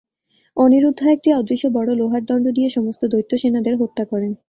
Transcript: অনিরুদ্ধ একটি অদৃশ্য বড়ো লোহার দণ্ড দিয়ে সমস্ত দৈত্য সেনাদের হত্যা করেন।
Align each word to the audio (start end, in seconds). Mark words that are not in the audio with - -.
অনিরুদ্ধ 0.57 1.01
একটি 1.07 1.29
অদৃশ্য 1.33 1.65
বড়ো 1.73 1.93
লোহার 1.95 2.23
দণ্ড 2.25 2.45
দিয়ে 2.53 2.69
সমস্ত 2.69 3.01
দৈত্য 3.05 3.31
সেনাদের 3.37 3.73
হত্যা 3.81 4.03
করেন। 4.05 4.31